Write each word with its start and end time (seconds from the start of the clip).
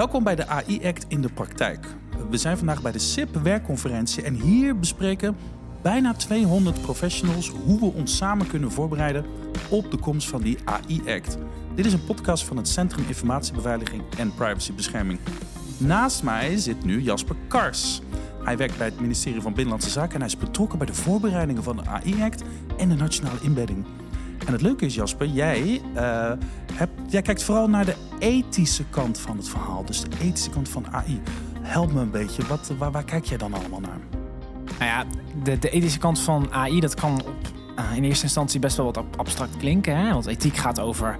Welkom 0.00 0.24
bij 0.24 0.36
de 0.36 0.46
AI 0.46 0.86
Act 0.86 1.04
in 1.08 1.20
de 1.20 1.28
praktijk. 1.28 1.86
We 2.30 2.36
zijn 2.36 2.56
vandaag 2.56 2.82
bij 2.82 2.92
de 2.92 2.98
SIP 2.98 3.34
werkconferentie 3.34 4.22
en 4.22 4.34
hier 4.34 4.78
bespreken 4.78 5.36
bijna 5.82 6.14
200 6.14 6.82
professionals 6.82 7.48
hoe 7.48 7.80
we 7.80 7.86
ons 7.86 8.16
samen 8.16 8.46
kunnen 8.46 8.72
voorbereiden 8.72 9.24
op 9.68 9.90
de 9.90 9.96
komst 9.96 10.28
van 10.28 10.42
die 10.42 10.58
AI 10.64 11.02
Act. 11.06 11.38
Dit 11.74 11.86
is 11.86 11.92
een 11.92 12.04
podcast 12.04 12.44
van 12.44 12.56
het 12.56 12.68
Centrum 12.68 13.04
Informatiebeveiliging 13.06 14.02
en 14.18 14.34
Privacybescherming. 14.34 15.18
Naast 15.78 16.22
mij 16.22 16.56
zit 16.56 16.84
nu 16.84 17.02
Jasper 17.02 17.36
Kars. 17.48 18.00
Hij 18.44 18.56
werkt 18.56 18.78
bij 18.78 18.86
het 18.86 19.00
ministerie 19.00 19.40
van 19.40 19.52
Binnenlandse 19.52 19.90
Zaken 19.90 20.14
en 20.14 20.20
hij 20.20 20.28
is 20.28 20.36
betrokken 20.36 20.78
bij 20.78 20.86
de 20.86 20.94
voorbereidingen 20.94 21.62
van 21.62 21.76
de 21.76 21.86
AI 21.86 22.22
Act 22.22 22.42
en 22.76 22.88
de 22.88 22.96
nationale 22.96 23.38
inbedding. 23.42 23.84
En 24.50 24.56
het 24.56 24.64
leuke 24.64 24.84
is, 24.84 24.94
Jasper, 24.94 25.26
jij, 25.26 25.80
hebt, 26.72 26.92
jij 27.08 27.22
kijkt 27.22 27.42
vooral 27.42 27.68
naar 27.68 27.84
de 27.84 27.94
ethische 28.18 28.84
kant 28.84 29.18
van 29.18 29.36
het 29.36 29.48
verhaal. 29.48 29.84
Dus 29.84 30.00
de 30.00 30.08
ethische 30.20 30.50
kant 30.50 30.68
van 30.68 30.86
AI. 30.90 31.20
Help 31.60 31.92
me 31.92 32.00
een 32.00 32.10
beetje, 32.10 32.46
wat, 32.46 32.72
waar, 32.78 33.04
kijk 33.04 33.24
jij 33.24 33.38
dan 33.38 33.54
allemaal 33.54 33.80
naar? 33.80 33.98
Nou 34.78 34.84
ja, 34.84 35.04
de, 35.42 35.58
de 35.58 35.70
ethische 35.70 35.98
kant 35.98 36.20
van 36.20 36.52
AI, 36.52 36.80
dat 36.80 36.94
kan 36.94 37.22
uh, 37.78 37.96
in 37.96 38.04
eerste 38.04 38.24
instantie 38.24 38.60
best 38.60 38.76
wel 38.76 38.86
wat 38.92 39.04
abstract 39.16 39.56
klinken. 39.56 39.96
Hè? 39.96 40.12
Want 40.12 40.26
ethiek 40.26 40.56
gaat 40.56 40.80
over 40.80 41.16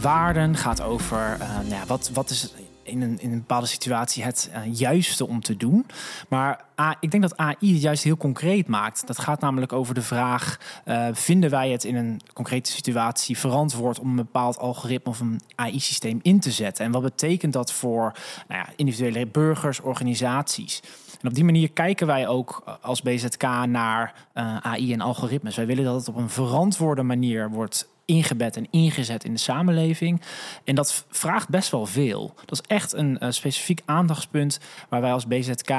waarden, 0.00 0.56
gaat 0.56 0.82
over 0.82 1.36
uh, 1.40 1.56
nou 1.56 1.68
ja, 1.68 1.86
wat, 1.86 2.10
wat 2.12 2.30
is 2.30 2.54
in 2.90 3.02
een, 3.02 3.20
in 3.20 3.32
een 3.32 3.38
bepaalde 3.38 3.66
situatie 3.66 4.24
het 4.24 4.50
uh, 4.52 4.74
juiste 4.74 5.26
om 5.26 5.40
te 5.40 5.56
doen. 5.56 5.86
Maar 6.28 6.68
ik 7.00 7.10
denk 7.10 7.22
dat 7.22 7.36
AI 7.36 7.72
het 7.72 7.82
juist 7.82 8.04
heel 8.04 8.16
concreet 8.16 8.66
maakt. 8.66 9.06
Dat 9.06 9.18
gaat 9.18 9.40
namelijk 9.40 9.72
over 9.72 9.94
de 9.94 10.02
vraag: 10.02 10.58
uh, 10.84 11.08
vinden 11.12 11.50
wij 11.50 11.70
het 11.70 11.84
in 11.84 11.96
een 11.96 12.20
concrete 12.32 12.70
situatie 12.70 13.38
verantwoord 13.38 13.98
om 13.98 14.08
een 14.08 14.16
bepaald 14.16 14.58
algoritme 14.58 15.10
of 15.10 15.20
een 15.20 15.40
AI-systeem 15.54 16.18
in 16.22 16.40
te 16.40 16.50
zetten? 16.50 16.84
En 16.84 16.92
wat 16.92 17.02
betekent 17.02 17.52
dat 17.52 17.72
voor 17.72 18.12
nou 18.48 18.60
ja, 18.60 18.72
individuele 18.76 19.26
burgers, 19.26 19.80
organisaties? 19.80 20.82
En 21.20 21.28
op 21.28 21.34
die 21.34 21.44
manier 21.44 21.70
kijken 21.70 22.06
wij 22.06 22.28
ook 22.28 22.62
eh, 22.66 22.74
als 22.80 23.02
BZK 23.02 23.42
naar 23.66 24.28
AI 24.62 24.92
en 24.92 25.00
algoritmes. 25.00 25.56
Wij 25.56 25.66
willen 25.66 25.84
dat 25.84 25.94
het 25.94 26.08
op 26.08 26.16
een 26.16 26.30
verantwoorde 26.30 27.02
manier 27.02 27.50
wordt 27.50 27.88
ingebed 28.10 28.56
en 28.56 28.66
ingezet 28.70 29.24
in 29.24 29.32
de 29.32 29.38
samenleving. 29.38 30.20
En 30.64 30.74
dat 30.74 31.04
vraagt 31.08 31.48
best 31.48 31.70
wel 31.70 31.86
veel. 31.86 32.34
Dat 32.44 32.60
is 32.60 32.76
echt 32.76 32.92
een 32.92 33.18
uh, 33.20 33.30
specifiek 33.30 33.82
aandachtspunt 33.84 34.60
waar 34.88 35.00
wij 35.00 35.12
als 35.12 35.26
BZK 35.26 35.70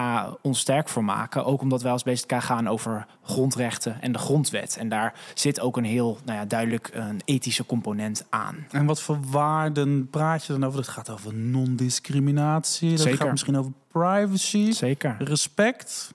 ons 0.42 0.60
sterk 0.60 0.90
voor 0.90 1.04
maken. 1.04 1.46
Ook 1.46 1.62
omdat 1.62 1.82
wij 1.82 1.92
als 1.92 2.04
BZK 2.04 2.34
gaan 2.34 2.68
over 2.68 3.06
grondrechten 3.24 4.02
en 4.02 4.12
de 4.12 4.20
grondwet. 4.20 4.78
En 4.78 4.90
daar 4.90 5.14
zit 5.34 5.60
ook 5.60 5.78
een 5.78 5.84
heel 5.84 6.18
nou 6.26 6.40
ja, 6.40 6.46
duidelijk 6.46 6.90
een 6.94 7.22
ethische 7.26 7.66
component 7.66 8.26
aan. 8.30 8.66
En 8.72 8.86
wat 8.86 9.02
voor 9.02 9.20
waarden 9.28 10.10
praat 10.10 10.46
je 10.46 10.54
dan 10.54 10.64
over? 10.64 10.82
Dat 10.82 10.88
gaat 10.88 11.10
over 11.10 11.34
non-discriminatie. 11.34 12.90
Dat 12.90 13.00
Zeker. 13.00 13.18
gaat 13.18 13.32
misschien 13.32 13.58
over 13.58 13.72
privacy. 13.92 14.72
Zeker. 14.72 15.16
Respect. 15.20 16.14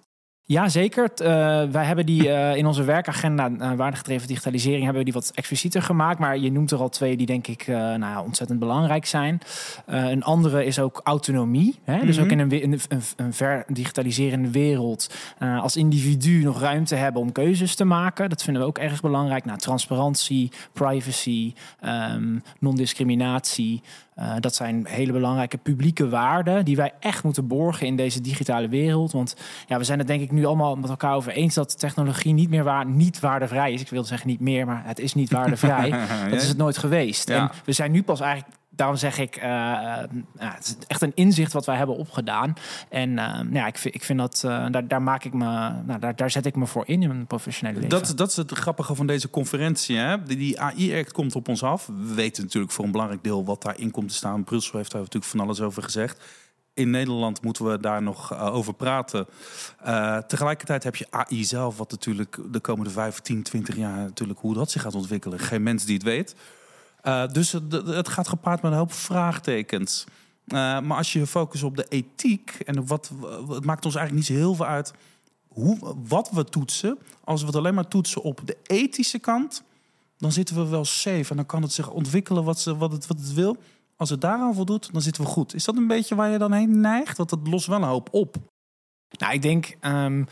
Ja, 0.49 0.69
zeker. 0.69 1.11
Uh, 1.23 1.27
wij 1.71 1.85
hebben 1.85 2.07
die 2.07 2.27
uh, 2.27 2.57
in 2.57 2.67
onze 2.67 2.85
werkagenda 2.85 3.51
uh, 3.51 3.73
waardegedreven 3.73 4.29
digitalisering 4.29 4.83
hebben 4.83 4.99
we 4.99 5.11
die 5.11 5.21
wat 5.21 5.33
explicieter 5.35 5.83
gemaakt. 5.83 6.19
Maar 6.19 6.39
je 6.39 6.53
noemt 6.53 6.71
er 6.71 6.79
al 6.79 6.89
twee 6.89 7.17
die 7.17 7.27
denk 7.27 7.47
ik 7.47 7.67
nou 7.67 8.01
ja, 8.01 8.23
ontzettend 8.23 8.59
belangrijk 8.59 9.07
zijn. 9.07 9.41
een 9.87 10.23
andere 10.23 10.65
is 10.65 10.79
ook 10.79 11.01
autonomie. 11.05 11.79
Hè? 11.85 11.93
Mm 11.93 11.99
-hmm. 11.99 12.07
Dus 12.07 12.21
ook 12.21 12.31
in 12.31 12.39
een, 12.39 12.63
een, 12.63 12.81
een, 12.89 13.03
een 13.17 13.33
verdigitaliserende 13.33 14.51
wereld 14.51 15.15
als 15.39 15.77
individu 15.77 16.43
nog 16.43 16.61
ruimte 16.61 16.95
hebben 16.95 17.23
om 17.23 17.33
keuzes 17.33 17.75
te 17.75 17.85
maken. 17.85 18.29
Dat 18.29 18.43
vinden 18.43 18.63
we 18.63 18.69
ook 18.69 18.79
erg 18.79 19.01
belangrijk. 19.01 19.45
Nou, 19.45 19.59
transparantie, 19.59 20.53
privacy, 20.73 21.55
um, 21.85 22.43
non-discriminatie. 22.59 23.83
Uh, 24.19 24.35
dat 24.41 24.55
zijn 24.55 24.87
hele 24.87 25.13
belangrijke 25.13 25.59
publieke 25.59 26.09
waarden 26.09 26.65
die 26.65 26.77
wij 26.77 26.93
echt 27.01 27.25
moeten 27.25 27.47
borgen 27.47 27.87
in 27.87 27.97
deze 27.97 28.21
digitale 28.21 28.69
wereld. 28.69 29.13
Want 29.13 29.37
ja, 29.67 29.79
we 29.79 29.85
zijn 29.85 29.99
het 29.99 30.07
denk 30.07 30.21
ik 30.21 30.33
nu 30.33 30.45
allemaal 30.45 30.77
met 30.77 30.91
elkaar 30.91 31.15
over 31.15 31.33
eens 31.33 31.55
dat 31.55 31.79
technologie 31.79 32.33
niet 32.33 32.51
meer 32.51 32.65
waar, 32.65 32.87
niet 32.87 33.21
waardevrij 33.21 33.73
is. 33.73 33.81
Ik 33.81 33.89
wil 33.89 34.05
zeggen 34.05 34.29
niet 34.29 34.41
meer, 34.41 34.67
maar 34.67 34.83
het 34.85 34.99
is 34.99 35.15
niet 35.15 35.31
waardevrij. 35.39 35.91
dat 36.31 36.41
is 36.41 36.49
het 36.49 36.57
nooit 36.57 36.79
geweest. 36.79 37.29
Ja. 37.29 37.37
En 37.41 37.51
we 37.65 37.73
zijn 37.73 37.93
nu 37.93 38.03
pas 38.03 38.21
eigenlijk 38.21 38.57
daarom 38.77 38.97
zeg 38.97 39.19
ik, 39.19 39.37
uh, 39.37 39.45
uh, 39.45 40.01
het 40.37 40.65
is 40.65 40.77
echt 40.87 41.03
een 41.03 41.13
inzicht 41.15 41.53
wat 41.53 41.67
wij 41.67 41.77
hebben 41.77 41.97
opgedaan. 41.97 42.55
En 42.89 43.11
uh, 43.11 43.41
ja, 43.51 43.67
ik, 43.67 43.79
vind, 43.79 43.95
ik 43.95 44.05
vind 44.05 44.19
dat, 44.19 44.41
daar, 44.43 44.89
daar 44.89 45.03
maak 45.03 45.25
ik 45.25 45.33
me, 45.33 45.45
nou, 45.87 45.99
daar, 46.01 46.17
daar 46.17 46.31
zet 46.31 46.47
ik 46.47 46.57
me 46.57 46.67
voor 46.67 46.85
in 46.87 47.03
in 47.03 47.09
mijn 47.09 47.27
professionele 47.27 47.81
leven. 47.81 47.99
Dat, 47.99 48.17
dat 48.17 48.31
is 48.31 48.37
het 48.37 48.53
grappige 48.53 48.95
van 48.95 49.07
deze 49.07 49.31
conferentie. 49.31 49.97
Hè? 49.97 50.23
Die, 50.23 50.37
die 50.37 50.61
AI-act 50.61 51.13
komt 51.13 51.35
op 51.35 51.49
ons 51.49 51.63
af. 51.63 51.87
We 51.87 52.15
weten 52.15 52.43
natuurlijk 52.43 52.73
voor 52.73 52.85
een 52.85 52.91
belangrijk 52.91 53.23
deel 53.23 53.45
wat 53.45 53.63
daarin 53.63 53.91
komt 53.91 54.09
te 54.09 54.15
staan. 54.15 54.45
Brussel 54.45 54.79
heeft 54.79 54.93
daar 54.93 55.01
natuurlijk 55.01 55.33
van 55.33 55.41
alles 55.41 55.61
over 55.61 55.83
gezegd. 55.83 56.25
In 56.75 56.91
Nederland 56.91 57.43
moeten 57.43 57.71
we 57.71 57.81
daar 57.81 58.03
nog 58.03 58.39
over 58.39 58.75
praten. 58.75 59.27
Tegelijkertijd 60.27 60.85
heb 60.85 60.97
je 60.97 61.07
AI 61.11 61.45
zelf, 61.45 61.77
wat 61.77 61.91
natuurlijk 61.91 62.39
de 62.51 62.61
komende 62.61 62.91
15, 62.91 63.43
20 63.43 63.77
jaar 63.77 63.97
natuurlijk 63.97 64.39
hoe 64.39 64.55
dat 64.55 64.71
zich 64.71 64.83
gaat 64.83 64.95
ontwikkelen. 64.95 65.39
Geen 65.39 65.63
mens 65.63 65.85
die 65.85 65.95
het 65.95 66.03
weet. 66.03 66.35
Uh, 67.07 67.27
dus 67.29 67.53
het, 67.53 67.73
het, 67.73 68.09
gaat 68.09 68.29
gepaard 68.29 68.63
met 68.63 68.73
een 68.73 68.79
hoop 68.79 68.93
vraagtekens. 68.93 70.05
Uh, 70.47 70.81
maar 70.81 70.97
als 70.97 71.13
je 71.13 71.19
je 71.19 71.27
focust 71.27 71.63
op 71.63 71.77
de 71.77 71.87
ethiek 71.89 72.51
en 72.51 72.87
wat, 72.87 73.11
het 73.49 73.65
maakt 73.65 73.85
ons 73.85 73.95
eigenlijk 73.95 74.29
niet 74.29 74.37
zo 74.37 74.45
heel 74.45 74.55
veel 74.55 74.67
uit 74.67 74.93
hoe, 75.49 75.95
wat 76.09 76.31
we 76.31 76.45
toetsen. 76.45 76.99
Als 77.25 77.41
we 77.41 77.47
het 77.47 77.57
alleen 77.57 77.75
maar 77.75 77.89
toetsen 77.89 78.23
op 78.23 78.41
de 78.45 78.57
ethische 78.63 79.19
kant, 79.19 79.63
dan 80.19 80.33
zitten 80.33 80.57
we 80.57 80.67
wel 80.69 80.85
safe 80.85 81.31
en 81.31 81.37
dan 81.37 81.47
kan 81.47 81.63
het 81.63 81.73
zich 81.73 81.91
ontwikkelen 81.91 82.45
wat, 82.45 82.59
ze, 82.59 82.77
wat, 82.77 82.93
het, 82.93 83.07
wat 83.07 83.19
het 83.19 83.33
wil. 83.33 83.57
Als 83.97 84.11
het 84.11 84.21
daaraan 84.21 84.55
voldoet, 84.55 84.93
dan 84.93 85.03
zitten 85.03 85.23
we 85.23 85.29
goed. 85.29 85.55
Is 85.55 85.65
dat 85.65 85.77
een 85.77 85.87
beetje 85.87 86.15
waar 86.15 86.31
je 86.31 86.39
dan 86.39 86.53
heen 86.53 86.81
neigt? 86.81 87.17
Want 87.17 87.31
het 87.31 87.47
lost 87.47 87.67
wel 87.67 87.77
een 87.77 87.89
hoop 87.89 88.09
op. 88.13 88.37
Nou, 89.19 89.33
ik 89.33 89.43
denk. 89.43 89.77
Um 89.81 90.27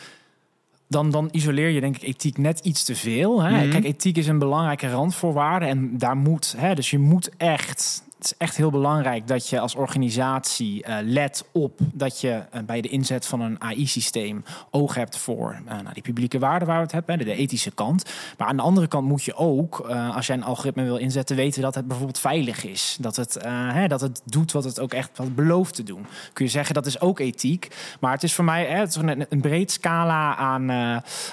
dan, 0.88 1.10
dan 1.10 1.28
isoleer 1.32 1.68
je 1.68 1.80
denk 1.80 1.96
ik 1.96 2.02
ethiek 2.02 2.38
net 2.38 2.60
iets 2.60 2.84
te 2.84 2.96
veel. 2.96 3.42
Hè? 3.42 3.50
Mm 3.50 3.56
-hmm. 3.56 3.70
Kijk, 3.70 3.84
ethiek 3.84 4.16
is 4.16 4.26
een 4.26 4.38
belangrijke 4.38 4.90
randvoorwaarde 4.90 5.66
en 5.66 5.98
daar 5.98 6.16
moet, 6.16 6.54
hè, 6.56 6.74
dus 6.74 6.90
je 6.90 6.98
moet 6.98 7.30
echt 7.36 8.03
het 8.24 8.32
is 8.32 8.46
echt 8.46 8.56
heel 8.56 8.70
belangrijk 8.70 9.28
dat 9.28 9.48
je 9.48 9.60
als 9.60 9.74
organisatie 9.74 10.86
uh, 10.88 10.96
let 11.02 11.44
op 11.52 11.78
dat 11.92 12.20
je 12.20 12.28
uh, 12.54 12.60
bij 12.66 12.80
de 12.80 12.88
inzet 12.88 13.26
van 13.26 13.40
een 13.40 13.60
AI-systeem 13.60 14.44
oog 14.70 14.94
hebt 14.94 15.18
voor 15.18 15.60
uh, 15.64 15.70
nou, 15.70 15.92
die 15.92 16.02
publieke 16.02 16.38
waarden 16.38 16.68
waar 16.68 16.76
we 16.76 16.82
het 16.82 16.92
hebben, 16.92 17.18
de, 17.18 17.24
de 17.24 17.34
ethische 17.34 17.70
kant. 17.70 18.10
Maar 18.38 18.48
aan 18.48 18.56
de 18.56 18.62
andere 18.62 18.86
kant 18.86 19.08
moet 19.08 19.24
je 19.24 19.34
ook, 19.34 19.80
als 20.14 20.26
jij 20.26 20.36
een 20.36 20.42
algoritme 20.42 20.84
wil 20.84 20.96
inzetten, 20.96 21.36
weten 21.36 21.62
dat 21.62 21.74
het 21.74 21.86
bijvoorbeeld 21.86 22.18
veilig 22.18 22.64
is. 22.64 22.96
Dat 23.00 23.16
het, 23.16 23.38
hè, 23.48 23.88
dat 23.88 24.00
het 24.00 24.22
doet 24.24 24.52
wat 24.52 24.64
het 24.64 24.80
ook 24.80 24.92
echt 24.92 25.18
wat 25.18 25.34
belooft 25.34 25.74
te 25.74 25.82
doen. 25.82 26.06
Kun 26.32 26.44
je 26.44 26.50
zeggen 26.50 26.74
dat 26.74 26.86
is 26.86 27.00
ook 27.00 27.18
ethiek. 27.18 27.68
Maar 28.00 28.12
het 28.12 28.22
is 28.22 28.34
voor 28.34 28.44
mij 28.44 28.64
hè, 28.66 28.78
het 28.78 28.88
is 28.88 28.96
een, 28.96 29.26
een 29.28 29.40
breed 29.40 29.70
scala 29.70 30.36
aan, 30.36 30.70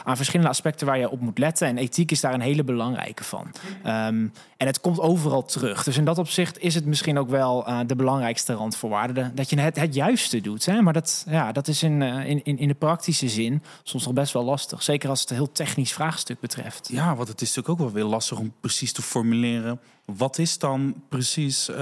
aan 0.03 0.16
verschillende 0.16 0.50
aspecten 0.50 0.88
waar 0.88 0.97
je 0.97 1.09
op 1.09 1.22
moet 1.22 1.38
letten. 1.38 1.68
En 1.68 1.78
ethiek 1.78 2.12
is 2.12 2.22
daar 2.22 2.34
een 2.34 2.41
hele 2.41 2.63
belangrijke 2.63 3.24
van. 3.24 3.47
Um, 3.85 4.31
en 4.62 4.68
het 4.68 4.82
komt 4.82 5.00
overal 5.00 5.46
terug. 5.46 5.84
Dus 5.84 5.98
in 5.98 6.06
dat 6.06 6.18
opzicht 6.18 6.60
is 6.60 6.76
het 6.76 6.86
misschien 6.86 7.18
ook 7.18 7.30
wel 7.30 7.68
uh, 7.68 7.80
de 7.86 7.96
belangrijkste 7.96 8.54
randvoorwaarde. 8.54 9.32
Dat 9.34 9.50
je 9.50 9.60
het, 9.60 9.76
het 9.80 9.94
juiste 9.94 10.42
doet. 10.42 10.66
Hè? 10.66 10.82
Maar 10.82 10.94
dat, 10.94 11.26
ja, 11.30 11.52
dat 11.52 11.68
is 11.68 11.84
in, 11.84 12.02
uh, 12.02 12.26
in, 12.26 12.44
in 12.44 12.68
de 12.68 12.74
praktische 12.74 13.30
zin 13.30 13.64
soms 13.84 14.06
nog 14.06 14.14
best 14.14 14.34
wel 14.34 14.44
lastig. 14.44 14.84
Zeker 14.84 15.10
als 15.10 15.22
het 15.22 15.30
een 15.30 15.36
heel 15.36 15.52
technisch 15.52 15.94
vraagstuk 15.94 16.40
betreft. 16.40 16.90
Ja, 16.92 17.16
want 17.16 17.28
het 17.28 17.42
is 17.42 17.48
natuurlijk 17.48 17.70
ook 17.70 17.88
wel 17.88 17.96
weer 17.96 18.12
lastig 18.12 18.38
om 18.38 18.54
precies 18.60 18.94
te 18.94 19.02
formuleren. 19.02 19.80
Wat 20.06 20.38
is 20.38 20.58
dan 20.58 21.04
precies 21.10 21.70
uh, 21.70 21.76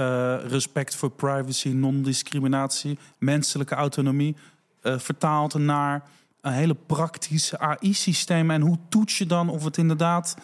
respect 0.46 0.94
voor 0.94 1.10
privacy, 1.10 1.68
non-discriminatie, 1.68 2.98
menselijke 3.18 3.74
autonomie... 3.74 4.36
vertaald 4.82 5.54
naar 5.54 6.02
een 6.40 6.52
hele 6.52 6.76
praktische 6.86 7.58
AI-systeem. 7.58 8.50
En 8.50 8.60
hoe 8.60 8.78
toets 8.88 9.18
je 9.18 9.26
dan 9.26 9.48
of 9.48 9.64
het 9.64 9.76
inderdaad 9.76 10.36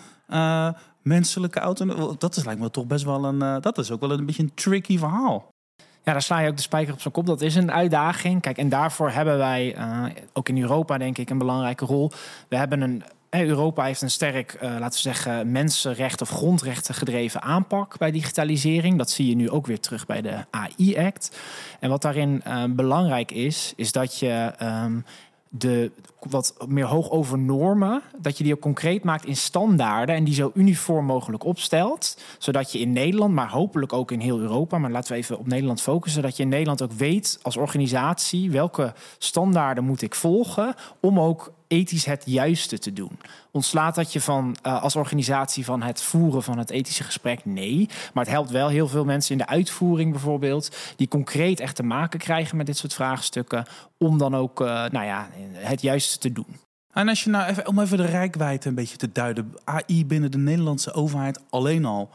menselijke 1.07 1.61
auto. 1.61 2.17
Dat 2.19 2.37
is 2.37 2.45
lijkt 2.45 2.61
me 2.61 2.71
toch 2.71 2.87
best 2.87 3.05
wel 3.05 3.25
een. 3.25 3.43
Uh, 3.43 3.57
dat 3.61 3.79
is 3.79 3.91
ook 3.91 4.01
wel 4.01 4.11
een 4.11 4.27
beetje 4.27 4.43
een 4.43 4.55
tricky 4.55 4.99
verhaal. 4.99 5.49
Ja, 5.77 6.13
daar 6.13 6.23
sla 6.23 6.39
je 6.39 6.49
ook 6.49 6.57
de 6.57 6.63
spijker 6.63 6.93
op 6.93 7.01
zijn 7.01 7.15
kop. 7.15 7.27
Dat 7.27 7.41
is 7.41 7.55
een 7.55 7.73
uitdaging. 7.73 8.41
Kijk, 8.41 8.59
en 8.59 8.69
daarvoor 8.69 9.11
hebben 9.11 9.39
wij 9.39 9.77
uh, 9.77 10.05
ook 10.33 10.49
in 10.49 10.61
Europa, 10.61 10.99
denk 10.99 11.19
ik, 11.19 11.31
een 11.31 11.39
belangrijke 11.39 11.85
rol. 11.85 12.11
We 12.49 12.57
hebben 12.57 12.81
een. 12.81 13.03
Europa 13.31 13.85
heeft 13.85 14.03
een 14.03 14.11
sterk, 14.11 14.57
laten 14.61 14.91
we 14.91 14.99
zeggen, 14.99 15.53
mensenrecht 15.53 16.21
of 16.21 16.29
grondrechten 16.29 16.95
gedreven 16.95 17.43
aanpak 17.43 17.99
bij 17.99 18.11
digitalisering. 18.11 18.99
Dat 18.99 19.11
zie 19.11 19.29
je 19.29 19.37
nu 19.37 19.51
ook 19.51 19.67
weer 19.67 19.81
terug 19.81 20.07
bij 20.07 20.23
de 20.23 20.45
AI-act. 20.51 21.39
En 21.81 21.91
wat 21.91 22.03
daarin 22.03 22.43
belangrijk 22.69 23.31
is, 23.31 23.73
is 23.77 23.93
dat 23.93 24.19
je 24.19 24.53
um, 24.63 25.05
de 25.49 25.91
wat 26.21 26.55
meer 26.69 26.85
hoog 26.85 27.11
over 27.11 27.39
normen, 27.39 28.03
dat 28.19 28.39
je 28.39 28.45
die 28.45 28.55
ook 28.55 28.61
concreet 28.61 29.05
maakt 29.05 29.25
in 29.25 29.37
standaarden 29.37 30.15
en 30.15 30.25
die 30.25 30.35
zo 30.35 30.51
uniform 30.55 31.05
mogelijk 31.05 31.45
opstelt, 31.45 32.19
zodat 32.39 32.73
je 32.73 32.79
in 32.79 32.93
Nederland, 32.93 33.35
maar 33.35 33.51
hopelijk 33.51 33.93
ook 33.93 34.11
in 34.11 34.21
heel 34.21 34.39
Europa, 34.39 34.79
maar 34.79 34.91
laten 34.91 35.13
we 35.13 35.19
even 35.19 35.39
op 35.39 35.47
Nederland 35.47 35.81
focussen, 35.81 36.23
dat 36.23 36.37
je 36.37 36.43
in 36.43 36.49
Nederland 36.49 36.83
ook 36.83 36.93
weet 36.93 37.39
als 37.43 37.57
organisatie 37.57 38.51
welke 38.51 38.95
standaarden 39.19 39.85
moet 39.85 40.03
ik 40.03 40.15
volgen 40.15 40.75
om 41.01 41.21
ook 41.21 41.53
ethisch 41.69 42.05
het 42.05 42.23
juiste 42.27 42.79
te 42.79 42.93
doen? 42.93 43.19
Ontslaat 43.51 43.95
dat 43.95 44.13
je 44.13 44.21
van, 44.21 44.57
uh, 44.63 44.83
als 44.83 44.97
organisatie 44.97 45.65
van 45.65 45.83
het 45.83 46.03
voeren 46.03 46.43
van 46.43 46.59
het 46.59 46.71
ethische 46.71 47.05
gesprek? 47.05 47.45
Nee. 47.45 47.89
Maar 48.15 48.25
het 48.25 48.33
helpt 48.33 48.51
wel 48.51 48.69
heel 48.69 48.89
veel 48.89 49.05
mensen 49.05 49.33
in 49.33 49.39
de 49.39 49.47
uitvoering 49.47 50.11
bijvoorbeeld, 50.11 50.77
die 50.97 51.09
concreet 51.09 51.61
echt 51.61 51.77
te 51.77 51.83
maken 51.83 52.19
krijgen 52.19 52.57
met 52.57 52.67
dit 52.67 52.77
soort 52.77 52.95
vraagstukken, 52.95 53.65
om 53.99 54.19
dan 54.19 54.35
ook 54.35 54.61
uh, 54.61 54.67
nou 54.67 55.07
ja, 55.07 55.29
het 55.53 55.83
juiste 55.83 56.19
te 56.19 56.33
doen. 56.33 56.57
En 56.93 57.09
als 57.09 57.25
je 57.25 57.31
nou 57.31 57.49
even, 57.49 57.67
om 57.67 57.79
even 57.79 57.97
de 57.97 58.07
rijkwijde 58.07 58.69
een 58.69 58.75
beetje 58.75 58.97
te 58.97 59.13
duiden, 59.13 59.55
AI 59.65 60.07
binnen 60.07 60.31
de 60.31 60.39
Nederlandse 60.39 60.93
overheid 60.93 61.41
alleen 61.51 61.85
al. 61.85 62.11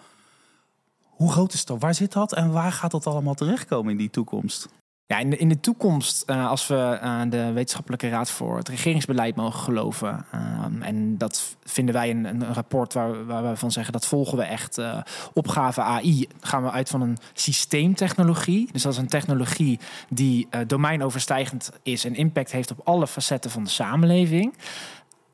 Hoe 1.01 1.31
groot 1.31 1.53
is 1.53 1.65
dat? 1.65 1.81
Waar 1.81 1.95
zit 1.95 2.11
dat 2.11 2.33
en 2.33 2.51
waar 2.51 2.71
gaat 2.71 2.91
dat 2.91 3.07
allemaal 3.07 3.33
terechtkomen 3.33 3.91
in 3.91 3.97
die 3.97 4.09
toekomst? 4.09 4.67
Ja, 5.11 5.17
in 5.17 5.29
de, 5.29 5.37
in 5.37 5.49
de 5.49 5.59
toekomst, 5.59 6.23
uh, 6.29 6.49
als 6.49 6.67
we 6.67 6.99
uh, 7.03 7.21
de 7.29 7.51
Wetenschappelijke 7.51 8.09
Raad 8.09 8.29
voor 8.29 8.57
het 8.57 8.69
Regeringsbeleid 8.69 9.35
mogen 9.35 9.59
geloven, 9.59 10.25
uh, 10.35 10.87
en 10.87 11.17
dat 11.17 11.55
vinden 11.63 11.93
wij 11.93 12.09
een, 12.09 12.25
een 12.25 12.53
rapport 12.53 12.93
waar, 12.93 13.25
waar 13.25 13.49
we 13.49 13.55
van 13.55 13.71
zeggen 13.71 13.93
dat 13.93 14.05
volgen 14.05 14.37
we 14.37 14.43
echt 14.43 14.77
uh, 14.77 14.97
opgave 15.33 15.81
AI, 15.81 16.27
gaan 16.41 16.63
we 16.63 16.71
uit 16.71 16.89
van 16.89 17.01
een 17.01 17.17
systeemtechnologie. 17.33 18.69
Dus 18.71 18.81
dat 18.81 18.91
is 18.93 18.97
een 18.97 19.07
technologie 19.07 19.79
die 20.09 20.47
domeinoverstijgend 20.67 21.71
is 21.83 22.05
en 22.05 22.15
impact 22.15 22.51
heeft 22.51 22.71
op 22.71 22.79
alle 22.83 23.07
facetten 23.07 23.51
van 23.51 23.63
de 23.63 23.69
samenleving. 23.69 24.57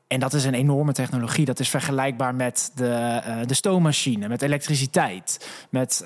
En 0.06 0.20
dat 0.20 0.32
is 0.32 0.44
een 0.44 0.54
enorme 0.54 0.92
technologie. 0.92 1.44
Dat 1.44 1.60
is 1.60 1.68
vergelijkbaar 1.68 2.34
met 2.34 2.70
de, 2.74 3.20
de 3.46 3.54
stoommachine, 3.54 4.28
met 4.28 4.42
elektriciteit, 4.42 5.48
met, 5.70 6.04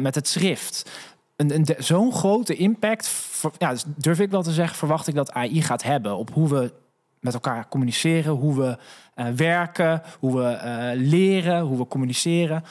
met 0.00 0.14
het 0.14 0.28
schrift 0.28 0.90
een, 1.36 1.66
zo'n 1.78 2.12
grote 2.12 2.54
impact, 2.54 3.10
ja, 3.58 3.70
dus 3.70 3.84
durf 3.96 4.20
ik 4.20 4.30
wel 4.30 4.42
te 4.42 4.52
zeggen, 4.52 4.76
verwacht 4.76 5.06
ik 5.06 5.14
dat 5.14 5.32
AI 5.32 5.62
gaat 5.62 5.82
hebben 5.82 6.16
op 6.16 6.30
hoe 6.32 6.48
we 6.48 6.72
met 7.20 7.34
elkaar 7.34 7.68
communiceren, 7.68 8.32
hoe 8.32 8.56
we 8.56 8.78
uh, 9.16 9.28
werken, 9.28 10.02
hoe 10.18 10.36
we 10.36 10.60
uh, 10.64 11.08
leren, 11.08 11.60
hoe 11.60 11.78
we 11.78 11.86
communiceren 11.86 12.62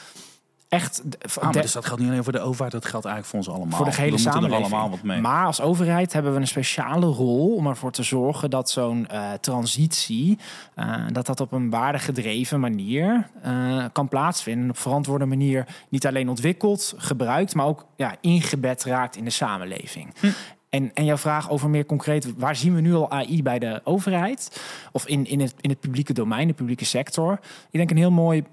echt. 0.76 1.02
Ah, 1.40 1.52
dus 1.52 1.72
dat 1.72 1.86
geldt 1.86 2.00
niet 2.00 2.10
alleen 2.10 2.24
voor 2.24 2.32
de 2.32 2.40
overheid, 2.40 2.72
dat 2.72 2.84
geldt 2.84 3.06
eigenlijk 3.06 3.26
voor 3.26 3.38
ons 3.38 3.60
allemaal. 3.60 3.76
Voor 3.76 3.90
de 3.90 3.96
hele 3.96 4.10
We 4.12 4.18
samenleving. 4.18 4.66
er 4.66 4.72
allemaal 4.72 4.90
wat 4.90 5.02
mee. 5.02 5.20
Maar 5.20 5.46
als 5.46 5.60
overheid 5.60 6.12
hebben 6.12 6.32
we 6.32 6.40
een 6.40 6.46
speciale 6.46 7.06
rol 7.06 7.54
om 7.54 7.66
ervoor 7.66 7.92
te 7.92 8.02
zorgen 8.02 8.50
dat 8.50 8.70
zo'n 8.70 9.08
uh, 9.12 9.32
transitie, 9.32 10.38
uh, 10.76 10.94
dat 11.12 11.26
dat 11.26 11.40
op 11.40 11.52
een 11.52 11.70
waardegedreven 11.70 12.60
manier 12.60 13.30
uh, 13.46 13.84
kan 13.92 14.08
plaatsvinden. 14.08 14.70
Op 14.70 14.78
verantwoorde 14.78 15.26
manier 15.26 15.66
niet 15.88 16.06
alleen 16.06 16.28
ontwikkeld, 16.28 16.94
gebruikt, 16.96 17.54
maar 17.54 17.66
ook 17.66 17.86
ja, 17.96 18.14
ingebed 18.20 18.84
raakt 18.84 19.16
in 19.16 19.24
de 19.24 19.30
samenleving. 19.30 20.14
Hm. 20.20 20.26
En, 20.68 20.90
en 20.94 21.04
jouw 21.04 21.16
vraag 21.16 21.50
over 21.50 21.70
meer 21.70 21.86
concreet, 21.86 22.34
waar 22.36 22.56
zien 22.56 22.74
we 22.74 22.80
nu 22.80 22.94
al 22.94 23.10
AI 23.10 23.42
bij 23.42 23.58
de 23.58 23.80
overheid? 23.84 24.62
Of 24.92 25.06
in, 25.06 25.26
in, 25.26 25.40
het, 25.40 25.54
in 25.60 25.70
het 25.70 25.80
publieke 25.80 26.12
domein, 26.12 26.46
de 26.46 26.54
publieke 26.54 26.84
sector? 26.84 27.32
Ik 27.70 27.78
denk 27.78 27.90
een 27.90 27.96
heel 27.96 28.10
mooi 28.10 28.44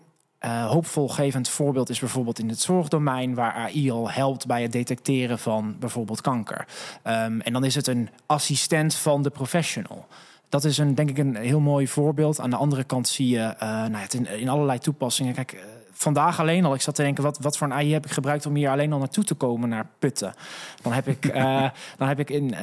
uh, 0.45 0.66
hoopvolgevend 0.66 1.50
voorbeeld 1.50 1.90
is 1.90 2.00
bijvoorbeeld 2.00 2.40
in 2.40 2.50
het 2.50 2.60
zorgdomein, 2.60 3.36
waar 3.36 3.54
AI 3.54 3.92
al 3.92 4.12
helpt 4.12 4.45
bij 4.45 4.62
het 4.62 4.72
detecteren 4.72 5.40
van 5.40 5.75
bijvoorbeeld 5.80 6.22
kanker. 6.22 6.66
Um, 7.04 7.42
en 7.42 7.54
dan 7.54 7.63
is 7.63 7.75
het 7.75 7.88
een 7.88 8.10
assistent 8.25 8.95
van 8.95 9.22
de 9.22 9.30
professional. 9.30 10.06
Dat 10.50 10.63
is 10.63 10.78
een, 10.78 10.95
denk 10.95 11.10
ik 11.10 11.18
een 11.18 11.36
heel 11.36 11.60
mooi 11.60 11.88
voorbeeld. 11.88 12.40
Aan 12.40 12.50
de 12.50 12.56
andere 12.56 12.84
kant 12.84 13.07
zie 13.07 13.28
je 13.28 13.40
uh, 13.40 13.69
nou, 13.69 13.95
het 13.95 14.13
in, 14.13 14.28
in, 14.28 14.50
allerlei 14.50 14.80
toepassingen. 14.80 15.34
Kijk, 15.34 15.54
uh, 15.54 15.60
vandaag 15.92 16.40
alleen 16.40 16.66
al, 16.66 16.74
ik 16.74 16.81
zat 16.81 16.96
te 16.96 17.01
denken, 17.01 17.24
wat, 17.24 17.38
wat 17.39 17.57
voor 17.57 17.68
een 17.68 17.74
AI 17.74 17.94
heb 17.94 18.06
ik 18.06 18.12
gebruikt 18.12 18.46
om 18.46 18.56
hier 18.56 18.69
alleen 18.69 18.94
al 18.94 19.00
naartoe 19.00 19.24
te 19.24 19.36
komen 19.36 19.69
naar 19.69 19.88
Putten? 20.00 20.34
Dan 20.81 20.94
heb 20.94 21.07
ik, 21.07 21.34
dan 21.98 22.07
heb 22.07 22.19
ik 22.19 22.30
in 22.30 22.56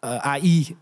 AI 0.00 0.76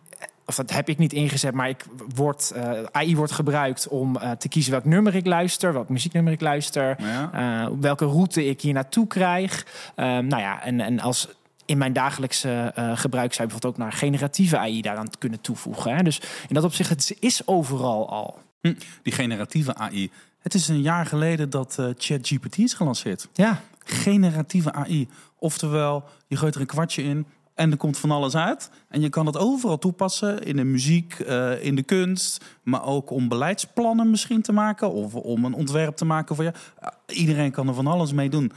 of 0.46 0.54
dat 0.54 0.70
heb 0.70 0.88
ik 0.88 0.98
niet 0.98 1.12
ingezet, 1.12 1.54
maar 1.54 1.68
ik 1.68 1.84
word, 2.14 2.52
uh, 2.56 2.82
AI 2.90 3.16
wordt 3.16 3.32
gebruikt 3.32 3.88
om 3.88 4.16
uh, 4.16 4.30
te 4.30 4.48
kiezen 4.48 4.72
welk 4.72 4.84
nummer 4.84 5.14
ik 5.14 5.26
luister, 5.26 5.72
welk 5.72 5.88
muzieknummer 5.88 6.32
ik 6.32 6.40
luister, 6.40 6.96
ja. 6.98 7.30
uh, 7.64 7.72
welke 7.80 8.04
route 8.04 8.44
ik 8.44 8.60
hier 8.60 8.72
naartoe 8.72 9.06
krijg. 9.06 9.66
nou 9.96 10.36
ja, 10.36 10.62
en, 10.62 10.80
en 10.80 11.00
als 11.00 11.28
in 11.66 11.78
mijn 11.78 11.92
dagelijkse 11.92 12.72
gebruik 12.94 13.32
zou 13.32 13.48
je 13.48 13.54
bijvoorbeeld 13.54 13.64
ook 13.64 13.78
naar 13.78 13.92
generatieve 13.92 14.58
AI 14.58 14.82
daaraan 14.82 15.10
kunnen 15.18 15.40
toevoegen. 15.40 15.96
Hè? 15.96 16.02
Dus 16.02 16.20
in 16.48 16.54
dat 16.54 16.64
opzicht, 16.64 16.88
het 16.88 17.16
is 17.20 17.46
overal 17.46 18.10
al. 18.10 18.38
Hm, 18.60 18.74
die 19.02 19.12
generatieve 19.12 19.74
AI. 19.74 20.10
Het 20.38 20.54
is 20.54 20.68
een 20.68 20.82
jaar 20.82 21.06
geleden 21.06 21.50
dat 21.50 21.78
ChatGPT 21.96 22.58
is 22.58 22.74
gelanceerd. 22.74 23.28
Ja. 23.32 23.60
Generatieve 23.84 24.72
AI. 24.72 25.08
Oftewel, 25.38 26.04
je 26.26 26.36
gooit 26.36 26.54
er 26.54 26.60
een 26.60 26.66
kwartje 26.66 27.02
in 27.02 27.26
en 27.54 27.70
er 27.70 27.76
komt 27.76 27.98
van 27.98 28.10
alles 28.10 28.36
uit. 28.36 28.70
En 28.88 29.00
je 29.00 29.08
kan 29.08 29.26
het 29.26 29.36
overal 29.36 29.78
toepassen. 29.78 30.42
In 30.42 30.56
de 30.56 30.64
muziek, 30.64 31.18
uh, 31.18 31.64
in 31.64 31.74
de 31.74 31.82
kunst. 31.82 32.44
Maar 32.62 32.84
ook 32.84 33.10
om 33.10 33.28
beleidsplannen 33.28 34.10
misschien 34.10 34.42
te 34.42 34.52
maken. 34.52 34.92
Of 34.92 35.14
om 35.14 35.44
een 35.44 35.54
ontwerp 35.54 35.96
te 35.96 36.04
maken 36.04 36.34
voor 36.34 36.44
je. 36.44 36.52
Uh, 36.82 37.18
iedereen 37.18 37.50
kan 37.50 37.68
er 37.68 37.74
van 37.74 37.86
alles 37.86 38.12
mee 38.12 38.28
doen. 38.28 38.52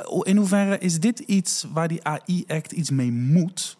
Uh, 0.00 0.20
in 0.22 0.36
hoeverre 0.36 0.78
is 0.78 1.00
dit 1.00 1.18
iets 1.18 1.66
waar 1.72 1.88
die 1.88 2.04
AI-act 2.04 2.72
iets 2.72 2.90
mee 2.90 3.12
moet? 3.12 3.76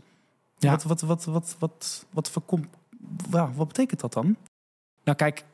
Ja. 0.59 0.71
Wat, 0.71 0.83
wat, 0.83 1.01
wat, 1.01 1.25
wat, 1.25 1.57
wat, 1.59 2.07
wat, 2.11 2.31
wat, 2.35 2.61
wat, 3.31 3.51
wat 3.55 3.69
betekent 3.69 4.01
dat 4.01 4.13
dan? 4.13 4.37
Nou 5.05 5.17
kijk, 5.17 5.45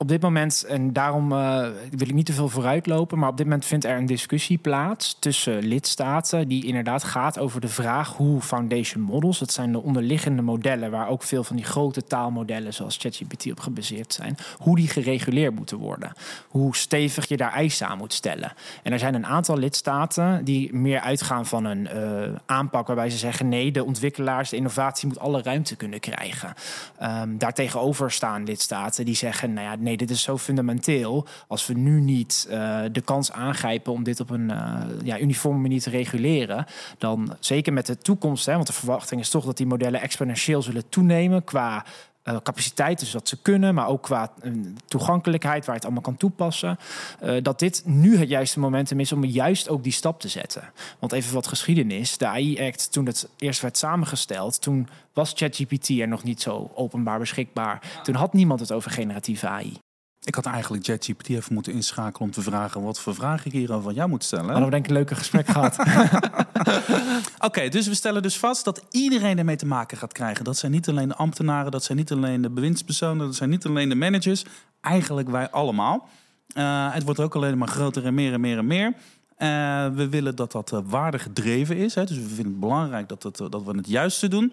op 0.00 0.08
dit 0.08 0.22
moment, 0.22 0.64
en 0.64 0.92
daarom 0.92 1.32
uh, 1.32 1.66
wil 1.90 2.08
ik 2.08 2.14
niet 2.14 2.26
te 2.26 2.32
veel 2.32 2.48
vooruitlopen, 2.48 3.18
maar 3.18 3.28
op 3.28 3.36
dit 3.36 3.46
moment 3.46 3.64
vindt 3.64 3.84
er 3.84 3.96
een 3.96 4.06
discussie 4.06 4.58
plaats 4.58 5.16
tussen 5.18 5.58
lidstaten 5.58 6.48
die 6.48 6.66
inderdaad 6.66 7.04
gaat 7.04 7.38
over 7.38 7.60
de 7.60 7.68
vraag 7.68 8.16
hoe 8.16 8.40
foundation 8.40 9.02
models, 9.02 9.38
dat 9.38 9.52
zijn 9.52 9.72
de 9.72 9.82
onderliggende 9.82 10.42
modellen 10.42 10.90
waar 10.90 11.08
ook 11.08 11.22
veel 11.22 11.44
van 11.44 11.56
die 11.56 11.64
grote 11.64 12.04
taalmodellen 12.04 12.74
zoals 12.74 12.96
ChatGPT 12.96 13.50
op 13.50 13.60
gebaseerd 13.60 14.12
zijn, 14.12 14.36
hoe 14.58 14.76
die 14.76 14.88
gereguleerd 14.88 15.54
moeten 15.54 15.76
worden. 15.76 16.12
Hoe 16.48 16.76
stevig 16.76 17.28
je 17.28 17.36
daar 17.36 17.52
eisen 17.52 17.88
aan 17.88 17.98
moet 17.98 18.12
stellen. 18.12 18.52
En 18.82 18.92
er 18.92 18.98
zijn 18.98 19.14
een 19.14 19.26
aantal 19.26 19.58
lidstaten 19.58 20.44
die 20.44 20.74
meer 20.74 21.00
uitgaan 21.00 21.46
van 21.46 21.64
een 21.64 21.88
uh, 21.94 22.36
aanpak 22.46 22.86
waarbij 22.86 23.10
ze 23.10 23.18
zeggen 23.18 23.48
nee, 23.48 23.72
de 23.72 23.84
ontwikkelaars, 23.84 24.50
de 24.50 24.56
innovatie 24.56 25.08
moet 25.08 25.18
alle 25.18 25.42
ruimte 25.42 25.76
kunnen 25.76 26.00
krijgen. 26.00 26.54
Um, 27.02 27.38
daartegenover 27.38 28.10
staan 28.10 28.44
lidstaten 28.44 29.04
die 29.04 29.14
zeggen, 29.14 29.52
nou 29.52 29.66
ja, 29.66 29.76
nee, 29.78 29.88
dit 29.96 30.10
is 30.10 30.22
zo 30.22 30.38
fundamenteel. 30.38 31.26
Als 31.48 31.66
we 31.66 31.74
nu 31.74 32.00
niet 32.00 32.46
uh, 32.50 32.80
de 32.92 33.00
kans 33.00 33.32
aangrijpen 33.32 33.92
om 33.92 34.02
dit 34.02 34.20
op 34.20 34.30
een 34.30 34.50
uh, 34.50 34.80
ja, 35.02 35.18
uniforme 35.18 35.58
manier 35.58 35.80
te 35.80 35.90
reguleren, 35.90 36.66
dan 36.98 37.36
zeker 37.40 37.72
met 37.72 37.86
de 37.86 37.98
toekomst, 37.98 38.46
hè, 38.46 38.54
want 38.54 38.66
de 38.66 38.72
verwachting 38.72 39.20
is 39.20 39.30
toch 39.30 39.44
dat 39.44 39.56
die 39.56 39.66
modellen 39.66 40.00
exponentieel 40.00 40.62
zullen 40.62 40.88
toenemen 40.88 41.44
qua 41.44 41.84
uh, 42.30 42.36
capaciteit, 42.42 42.98
dus 42.98 43.10
dat 43.10 43.28
ze 43.28 43.42
kunnen, 43.42 43.74
maar 43.74 43.88
ook 43.88 44.02
qua 44.02 44.32
uh, 44.42 44.52
toegankelijkheid, 44.86 45.66
waar 45.66 45.74
het 45.74 45.84
allemaal 45.84 46.02
kan 46.02 46.16
toepassen. 46.16 46.78
Uh, 47.22 47.42
dat 47.42 47.58
dit 47.58 47.82
nu 47.84 48.16
het 48.16 48.28
juiste 48.28 48.60
momentum 48.60 49.00
is 49.00 49.12
om 49.12 49.24
juist 49.24 49.68
ook 49.68 49.82
die 49.82 49.92
stap 49.92 50.20
te 50.20 50.28
zetten. 50.28 50.72
Want 50.98 51.12
even 51.12 51.34
wat 51.34 51.46
geschiedenis. 51.46 52.18
De 52.18 52.26
AI-act, 52.26 52.92
toen 52.92 53.06
het 53.06 53.28
eerst 53.38 53.60
werd 53.60 53.76
samengesteld, 53.76 54.62
toen 54.62 54.88
was 55.12 55.32
ChatGPT 55.36 55.88
er 55.88 56.08
nog 56.08 56.22
niet 56.22 56.42
zo 56.42 56.70
openbaar 56.74 57.18
beschikbaar. 57.18 58.00
Toen 58.02 58.14
had 58.14 58.32
niemand 58.32 58.60
het 58.60 58.72
over 58.72 58.90
generatieve 58.90 59.48
AI. 59.48 59.80
Ik 60.24 60.34
had 60.34 60.46
eigenlijk 60.46 60.84
ChatGPT 60.84 61.28
even 61.28 61.54
moeten 61.54 61.72
inschakelen 61.72 62.28
om 62.28 62.30
te 62.30 62.42
vragen 62.42 62.82
wat 62.82 63.00
voor 63.00 63.14
vragen 63.14 63.46
ik 63.46 63.52
hierover 63.52 63.82
van 63.82 63.94
jou 63.94 64.08
moet 64.08 64.24
stellen. 64.24 64.44
Hadden 64.44 64.64
we 64.64 64.70
denk 64.70 64.84
ik 64.84 64.90
een 64.90 64.96
leuke 64.96 65.14
gesprek 65.14 65.48
gehad. 65.56 65.78
Oké, 65.78 67.46
okay, 67.46 67.68
dus 67.68 67.86
we 67.86 67.94
stellen 67.94 68.22
dus 68.22 68.38
vast 68.38 68.64
dat 68.64 68.84
iedereen 68.90 69.38
ermee 69.38 69.56
te 69.56 69.66
maken 69.66 69.98
gaat 69.98 70.12
krijgen. 70.12 70.44
Dat 70.44 70.56
zijn 70.56 70.72
niet 70.72 70.88
alleen 70.88 71.08
de 71.08 71.14
ambtenaren, 71.14 71.70
dat 71.70 71.84
zijn 71.84 71.98
niet 71.98 72.12
alleen 72.12 72.42
de 72.42 72.50
bewindspersonen, 72.50 73.26
dat 73.26 73.34
zijn 73.34 73.50
niet 73.50 73.66
alleen 73.66 73.88
de 73.88 73.94
managers. 73.94 74.44
Eigenlijk 74.80 75.28
wij 75.28 75.50
allemaal. 75.50 76.08
Uh, 76.56 76.94
het 76.94 77.02
wordt 77.02 77.20
ook 77.20 77.34
alleen 77.34 77.58
maar 77.58 77.68
groter 77.68 78.06
en 78.06 78.14
meer 78.14 78.32
en 78.32 78.40
meer 78.40 78.58
en 78.58 78.66
meer. 78.66 78.86
Uh, 78.86 79.88
we 79.88 80.08
willen 80.08 80.36
dat 80.36 80.52
dat 80.52 80.72
uh, 80.72 80.78
waardegedreven 80.84 81.76
is. 81.76 81.94
Hè? 81.94 82.04
Dus 82.04 82.16
we 82.16 82.28
vinden 82.28 82.46
het 82.46 82.60
belangrijk 82.60 83.08
dat, 83.08 83.22
het, 83.22 83.36
dat 83.36 83.62
we 83.64 83.76
het 83.76 83.88
juiste 83.88 84.28
doen. 84.28 84.52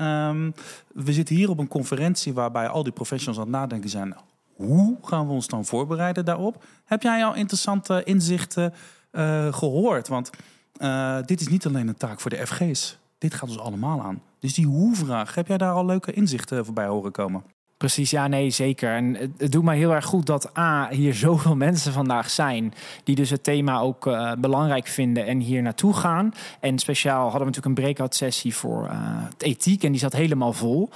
Um, 0.00 0.54
we 0.92 1.12
zitten 1.12 1.34
hier 1.34 1.50
op 1.50 1.58
een 1.58 1.68
conferentie 1.68 2.32
waarbij 2.32 2.68
al 2.68 2.82
die 2.82 2.92
professionals 2.92 3.38
aan 3.38 3.46
het 3.46 3.54
nadenken 3.54 3.90
zijn 3.90 4.16
hoe 4.56 4.96
gaan 5.02 5.26
we 5.26 5.32
ons 5.32 5.46
dan 5.46 5.64
voorbereiden 5.64 6.24
daarop? 6.24 6.64
Heb 6.84 7.02
jij 7.02 7.24
al 7.24 7.34
interessante 7.34 8.02
inzichten 8.04 8.74
uh, 9.12 9.52
gehoord? 9.54 10.08
Want 10.08 10.30
uh, 10.78 11.16
dit 11.24 11.40
is 11.40 11.48
niet 11.48 11.66
alleen 11.66 11.88
een 11.88 11.96
taak 11.96 12.20
voor 12.20 12.30
de 12.30 12.46
FG's. 12.46 12.98
Dit 13.18 13.34
gaat 13.34 13.48
ons 13.48 13.58
allemaal 13.58 14.02
aan. 14.02 14.22
Dus 14.40 14.54
die 14.54 14.66
hoe-vraag, 14.66 15.34
heb 15.34 15.46
jij 15.46 15.58
daar 15.58 15.72
al 15.72 15.86
leuke 15.86 16.12
inzichten 16.12 16.64
voorbij 16.64 16.86
horen 16.86 17.12
komen? 17.12 17.42
Precies, 17.76 18.10
ja, 18.10 18.26
nee, 18.26 18.50
zeker. 18.50 18.94
En 18.94 19.14
het, 19.36 19.52
doet 19.52 19.64
mij 19.64 19.76
heel 19.76 19.94
erg 19.94 20.04
goed 20.04 20.26
dat 20.26 20.58
A, 20.58 20.88
hier 20.90 21.14
zoveel 21.26 21.56
mensen 21.56 21.92
vandaag 21.92 22.30
zijn... 22.30 22.74
die 23.04 23.14
dus 23.14 23.30
het 23.30 23.44
thema 23.44 23.78
ook 23.78 24.06
uh, 24.06 24.32
belangrijk 24.38 24.86
vinden 24.86 25.26
en 25.26 25.40
hier 25.40 25.62
naartoe 25.62 25.94
gaan. 25.94 26.32
En 26.60 26.78
speciaal 26.78 27.22
hadden 27.22 27.40
we 27.40 27.46
natuurlijk 27.46 27.76
een 27.76 27.82
breakout 27.84 28.14
sessie 28.14 28.54
voor 28.54 28.90
ethiek... 29.38 29.84
en 29.84 29.90
die 29.90 30.00
zat 30.00 30.12
helemaal 30.12 30.52
vol. 30.52 30.90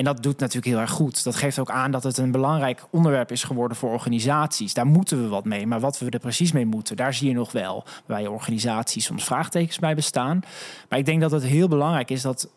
En 0.00 0.06
dat 0.06 0.22
doet 0.22 0.38
natuurlijk 0.38 0.66
heel 0.66 0.78
erg 0.78 0.90
goed. 0.90 1.24
Dat 1.24 1.36
geeft 1.36 1.58
ook 1.58 1.70
aan 1.70 1.90
dat 1.90 2.02
het 2.02 2.18
een 2.18 2.30
belangrijk 2.30 2.84
onderwerp 2.90 3.30
is 3.32 3.44
geworden 3.44 3.76
voor 3.76 3.90
organisaties. 3.90 4.74
Daar 4.74 4.86
moeten 4.86 5.22
we 5.22 5.28
wat 5.28 5.44
mee. 5.44 5.66
Maar 5.66 5.80
wat 5.80 5.98
we 5.98 6.10
er 6.10 6.18
precies 6.18 6.52
mee 6.52 6.66
moeten, 6.66 6.96
daar 6.96 7.14
zie 7.14 7.28
je 7.28 7.34
nog 7.34 7.52
wel 7.52 7.84
bij 8.06 8.26
organisaties 8.26 9.04
soms 9.04 9.24
vraagtekens 9.24 9.78
bij 9.78 9.94
bestaan. 9.94 10.40
Maar 10.88 10.98
ik 10.98 11.04
denk 11.04 11.20
dat 11.20 11.30
het 11.30 11.42
heel 11.42 11.68
belangrijk 11.68 12.10
is 12.10 12.22
dat 12.22 12.48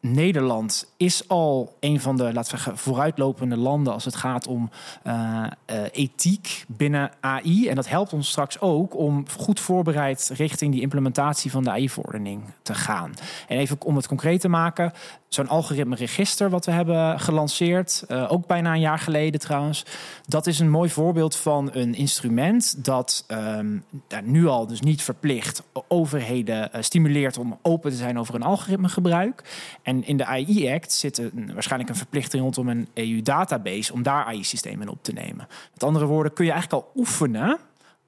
Nederland 0.00 0.92
is 0.96 1.28
al 1.28 1.76
een 1.80 2.00
van 2.00 2.16
de, 2.16 2.22
laten 2.22 2.42
we 2.42 2.48
zeggen, 2.48 2.78
vooruitlopende 2.78 3.56
landen 3.56 3.92
als 3.92 4.04
het 4.04 4.16
gaat 4.16 4.46
om 4.46 4.70
uh, 5.06 5.46
uh, 5.66 5.82
ethiek 5.92 6.64
binnen 6.68 7.10
AI. 7.20 7.68
En 7.68 7.74
dat 7.74 7.88
helpt 7.88 8.12
ons 8.12 8.28
straks 8.28 8.60
ook 8.60 8.96
om 8.96 9.24
goed 9.38 9.60
voorbereid 9.60 10.30
richting 10.34 10.72
die 10.72 10.80
implementatie 10.80 11.50
van 11.50 11.64
de 11.64 11.70
AI-verordening 11.70 12.42
te 12.62 12.74
gaan. 12.74 13.12
En 13.48 13.58
even 13.58 13.76
om 13.84 13.96
het 13.96 14.06
concreet 14.06 14.40
te 14.40 14.48
maken, 14.48 14.92
zo'n 15.34 15.48
algoritme 15.48 15.96
register 15.96 16.50
wat 16.50 16.66
we 16.66 16.72
hebben 16.72 17.20
gelanceerd, 17.20 18.04
uh, 18.08 18.32
ook 18.32 18.46
bijna 18.46 18.72
een 18.72 18.80
jaar 18.80 18.98
geleden 18.98 19.40
trouwens. 19.40 19.84
Dat 20.26 20.46
is 20.46 20.58
een 20.58 20.70
mooi 20.70 20.90
voorbeeld 20.90 21.36
van 21.36 21.70
een 21.72 21.94
instrument 21.94 22.84
dat 22.84 23.24
um, 23.58 23.84
nu 24.24 24.46
al 24.46 24.66
dus 24.66 24.80
niet 24.80 25.02
verplicht 25.02 25.62
overheden 25.88 26.70
stimuleert 26.80 27.38
om 27.38 27.58
open 27.62 27.90
te 27.90 27.96
zijn 27.96 28.18
over 28.18 28.34
een 28.34 28.42
algoritmegebruik. 28.42 29.42
En 29.82 30.06
in 30.06 30.16
de 30.16 30.24
AI-act 30.24 30.92
zit 30.92 31.18
een, 31.18 31.50
waarschijnlijk 31.54 31.90
een 31.90 31.96
verplichting 31.96 32.42
rondom 32.42 32.68
een 32.68 32.88
EU-database 32.94 33.92
om 33.92 34.02
daar 34.02 34.24
AI-systemen 34.24 34.88
op 34.88 35.02
te 35.02 35.12
nemen. 35.12 35.48
Met 35.72 35.82
andere 35.82 36.06
woorden, 36.06 36.32
kun 36.32 36.44
je 36.44 36.50
eigenlijk 36.50 36.82
al 36.82 36.90
oefenen 36.96 37.58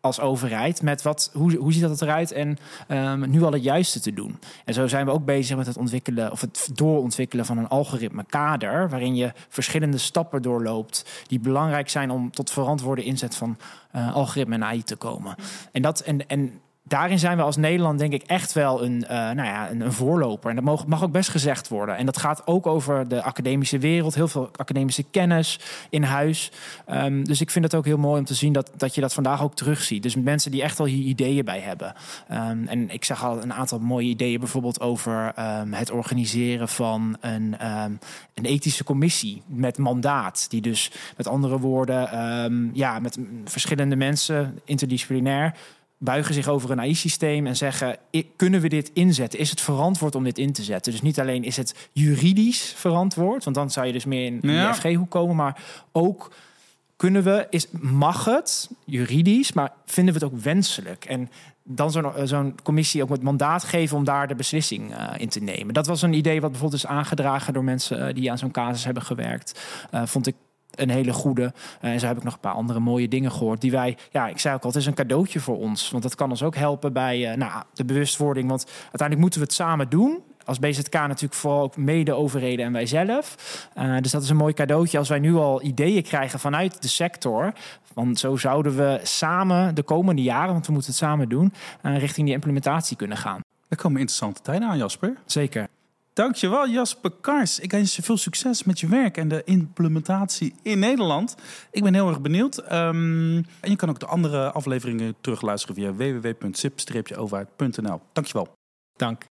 als 0.04 0.20
overheid 0.20 0.82
met 0.82 1.02
wat, 1.02 1.30
hoe, 1.32 1.56
hoe 1.56 1.72
ziet 1.72 1.82
dat 1.82 2.02
eruit 2.02 2.32
en 2.32 2.58
um, 2.88 3.30
nu 3.30 3.42
al 3.42 3.52
het 3.52 3.62
juiste 3.62 4.00
te 4.00 4.12
doen. 4.12 4.38
En 4.64 4.74
zo 4.74 4.86
zijn 4.86 5.06
we 5.06 5.12
ook 5.12 5.24
bezig 5.24 5.56
met 5.56 5.66
het 5.66 5.76
ontwikkelen 5.76 6.32
of 6.32 6.40
het 6.40 6.70
doorontwikkelen 6.72 7.46
van 7.46 7.58
een 7.58 7.68
algoritme 7.68 8.24
kader 8.24 8.88
waarin 8.88 9.16
je 9.16 9.32
verschillende 9.48 9.98
stappen 9.98 10.42
doorloopt 10.42 11.24
die 11.26 11.40
belangrijk 11.40 11.88
zijn 11.88 12.10
om 12.10 12.30
tot 12.30 12.50
verantwoorde 12.50 13.02
inzet 13.02 13.36
van 13.36 13.56
uh, 13.96 14.14
algoritme 14.14 14.54
en 14.54 14.64
AI 14.64 14.82
te 14.82 14.96
komen. 14.96 15.34
En 15.72 15.82
dat 15.82 16.00
en, 16.00 16.28
en 16.28 16.60
daarin 16.86 17.18
zijn 17.18 17.36
we 17.36 17.42
als 17.42 17.56
Nederland 17.56 17.98
denk 17.98 18.12
ik 18.12 18.22
echt 18.22 18.52
wel 18.52 18.84
een, 18.84 19.02
uh, 19.02 19.08
nou 19.08 19.42
ja, 19.42 19.70
een, 19.70 19.92
voorloper. 19.92 20.50
En 20.50 20.56
dat 20.56 20.64
mag, 20.64 20.86
mag, 20.86 21.02
ook 21.02 21.12
best 21.12 21.28
gezegd 21.28 21.68
worden. 21.68 21.96
En 21.96 22.06
dat 22.06 22.16
gaat 22.16 22.46
ook 22.46 22.66
over 22.66 23.08
de 23.08 23.22
academische 23.22 23.78
wereld. 23.78 24.14
Heel 24.14 24.28
veel 24.28 24.50
academische 24.56 25.02
kennis 25.02 25.60
in 25.90 26.02
huis. 26.02 26.50
Um, 26.90 27.24
dus 27.24 27.40
ik 27.40 27.50
vind 27.50 27.64
het 27.64 27.74
ook 27.74 27.84
heel 27.84 27.98
mooi 27.98 28.18
om 28.18 28.24
te 28.24 28.34
zien 28.34 28.52
dat, 28.52 28.70
dat 28.76 28.94
je 28.94 29.00
dat 29.00 29.14
vandaag 29.14 29.42
ook 29.42 29.54
terugziet. 29.54 30.02
Dus 30.02 30.16
mensen 30.16 30.50
die 30.50 30.62
echt 30.62 30.80
al 30.80 30.86
hier 30.86 31.04
ideeën 31.04 31.44
bij 31.44 31.60
hebben. 31.60 31.94
Um, 32.32 32.66
en 32.68 32.90
ik 32.90 33.04
zag 33.04 33.24
al 33.24 33.42
een 33.42 33.52
aantal 33.52 33.78
mooie 33.78 34.08
ideeën 34.08 34.38
bijvoorbeeld 34.38 34.80
over 34.80 35.32
um, 35.38 35.72
het 35.72 35.90
organiseren 35.90 36.68
van 36.68 37.16
een, 37.20 37.56
een 38.34 38.44
ethische 38.44 38.84
commissie 38.84 39.42
met 39.46 39.78
mandaat. 39.78 40.50
Die 40.50 40.60
dus 40.60 40.90
met 41.16 41.28
andere 41.28 41.58
woorden, 41.58 42.08
ja, 42.72 42.98
met 42.98 43.18
verschillende 43.44 43.96
mensen, 43.96 44.58
interdisciplinair 44.64 45.54
buigen 46.04 46.34
zich 46.34 46.48
over 46.48 46.70
een 46.70 46.80
AI-systeem 46.80 47.46
en 47.46 47.56
zeggen: 47.56 47.96
kunnen 48.36 48.60
we 48.60 48.68
dit 48.68 48.90
inzetten? 48.92 49.38
Is 49.38 49.50
het 49.50 49.60
verantwoord 49.60 50.14
om 50.14 50.24
dit 50.24 50.38
in 50.38 50.52
te 50.52 50.62
zetten? 50.62 50.92
Dus 50.92 51.02
niet 51.02 51.20
alleen 51.20 51.44
is 51.44 51.56
het 51.56 51.88
juridisch 51.92 52.72
verantwoord, 52.76 53.44
want 53.44 53.56
dan 53.56 53.70
zou 53.70 53.86
je 53.86 53.92
dus 53.92 54.04
meer 54.04 54.24
in 54.24 54.38
ja. 54.42 54.68
de 54.68 54.74
FG-hoek 54.74 55.10
komen, 55.10 55.36
maar 55.36 55.62
ook 55.92 56.30
kunnen 56.96 57.22
we, 57.22 57.46
is, 57.50 57.66
mag 57.80 58.24
het 58.24 58.70
juridisch, 58.84 59.52
maar 59.52 59.72
vinden 59.84 60.14
we 60.14 60.24
het 60.24 60.32
ook 60.32 60.40
wenselijk? 60.40 61.04
En 61.04 61.30
dan 61.62 61.90
zo'n 61.90 62.12
zo'n 62.24 62.54
commissie 62.62 63.02
ook 63.02 63.08
het 63.08 63.22
mandaat 63.22 63.64
geven 63.64 63.96
om 63.96 64.04
daar 64.04 64.28
de 64.28 64.34
beslissing 64.34 64.90
uh, 64.90 65.10
in 65.16 65.28
te 65.28 65.40
nemen. 65.40 65.74
Dat 65.74 65.86
was 65.86 66.02
een 66.02 66.12
idee 66.12 66.40
wat 66.40 66.50
bijvoorbeeld 66.50 66.82
is 66.82 66.90
aangedragen 66.90 67.52
door 67.52 67.64
mensen 67.64 68.08
uh, 68.08 68.14
die 68.14 68.30
aan 68.30 68.38
zo'n 68.38 68.50
casus 68.50 68.84
hebben 68.84 69.02
gewerkt. 69.02 69.60
Uh, 69.94 70.02
vond 70.06 70.26
ik 70.26 70.34
een 70.76 70.90
hele 70.90 71.12
goede. 71.12 71.42
Uh, 71.42 71.90
en 71.90 72.00
zo 72.00 72.06
heb 72.06 72.16
ik 72.16 72.22
nog 72.22 72.34
een 72.34 72.40
paar 72.40 72.52
andere 72.52 72.80
mooie 72.80 73.08
dingen 73.08 73.32
gehoord. 73.32 73.60
Die 73.60 73.70
wij, 73.70 73.96
ja, 74.10 74.28
ik 74.28 74.38
zei 74.38 74.54
ook 74.54 74.62
al, 74.62 74.68
het 74.68 74.78
is 74.78 74.86
een 74.86 74.94
cadeautje 74.94 75.40
voor 75.40 75.58
ons. 75.58 75.90
Want 75.90 76.02
dat 76.02 76.14
kan 76.14 76.30
ons 76.30 76.42
ook 76.42 76.56
helpen 76.56 76.92
bij 76.92 77.30
uh, 77.30 77.36
nou, 77.36 77.62
de 77.72 77.84
bewustwording. 77.84 78.48
Want 78.48 78.64
uiteindelijk 78.80 79.20
moeten 79.20 79.40
we 79.40 79.46
het 79.46 79.54
samen 79.54 79.88
doen. 79.88 80.22
Als 80.44 80.58
BZK 80.58 80.92
natuurlijk 80.92 81.34
vooral 81.34 81.62
ook 81.62 81.76
mede 81.76 82.12
overheden 82.12 82.66
en 82.66 82.72
wij 82.72 82.86
zelf. 82.86 83.36
Uh, 83.78 83.96
dus 84.00 84.10
dat 84.10 84.22
is 84.22 84.28
een 84.28 84.36
mooi 84.36 84.54
cadeautje 84.54 84.98
als 84.98 85.08
wij 85.08 85.18
nu 85.18 85.34
al 85.34 85.62
ideeën 85.62 86.02
krijgen 86.02 86.38
vanuit 86.38 86.82
de 86.82 86.88
sector. 86.88 87.52
Want 87.94 88.18
zo 88.18 88.36
zouden 88.36 88.76
we 88.76 89.00
samen 89.02 89.74
de 89.74 89.82
komende 89.82 90.22
jaren, 90.22 90.52
want 90.52 90.66
we 90.66 90.72
moeten 90.72 90.90
het 90.90 91.00
samen 91.00 91.28
doen, 91.28 91.52
richting 91.82 92.26
die 92.26 92.34
implementatie 92.34 92.96
kunnen 92.96 93.16
gaan. 93.16 93.40
Er 93.68 93.76
komen 93.76 94.00
interessante 94.00 94.40
tijden 94.42 94.68
aan, 94.68 94.78
Jasper. 94.78 95.16
Zeker. 95.26 95.68
Dankjewel 96.14 96.68
Jasper 96.68 97.10
Kars. 97.20 97.58
Ik 97.58 97.70
wens 97.70 97.96
je 97.96 98.02
veel 98.02 98.16
succes 98.16 98.64
met 98.64 98.80
je 98.80 98.86
werk 98.86 99.16
en 99.16 99.28
de 99.28 99.42
implementatie 99.44 100.54
in 100.62 100.78
Nederland. 100.78 101.36
Ik 101.70 101.82
ben 101.82 101.94
heel 101.94 102.08
erg 102.08 102.20
benieuwd. 102.20 102.72
Um, 102.72 103.36
en 103.60 103.70
je 103.70 103.76
kan 103.76 103.88
ook 103.88 104.00
de 104.00 104.06
andere 104.06 104.50
afleveringen 104.50 105.14
terugluisteren 105.20 105.74
via 105.74 105.94
www.zip-overheid.nl. 105.94 108.00
Dankjewel. 108.12 108.48
Dank. 108.96 109.24